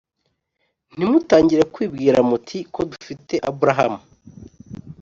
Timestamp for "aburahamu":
3.49-4.01